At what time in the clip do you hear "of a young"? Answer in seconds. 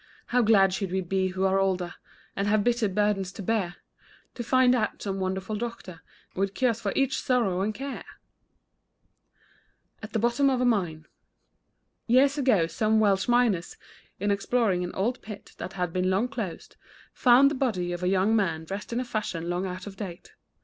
17.93-18.35